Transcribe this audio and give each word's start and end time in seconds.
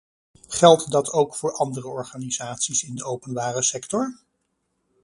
Geldt 0.49 0.91
dat 0.91 1.11
ook 1.11 1.35
voor 1.35 1.53
andere 1.53 1.87
organisaties 1.87 2.83
in 2.83 2.95
de 2.95 3.03
openbare 3.03 3.61
sector? 3.61 4.19